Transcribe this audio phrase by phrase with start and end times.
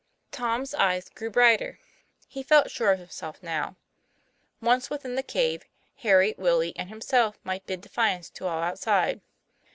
[0.31, 1.77] Tom's eyes grew brighter.
[2.27, 3.75] He felt sure of him self now.
[4.59, 5.61] Once within the cave,
[5.97, 9.21] Harry, Willie, and himself might bid defiance to all outside.